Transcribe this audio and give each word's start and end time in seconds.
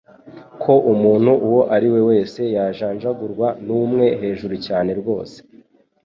Ko 0.61 0.73
umuntu 0.93 1.31
uwo 1.47 1.61
ari 1.75 1.87
we 1.93 1.99
wese 2.09 2.41
yajanjagurwa 2.55 3.47
n'umwe 3.65 4.05
hejuru 4.21 4.55
cyane 4.65 4.91
rwose 4.99 5.37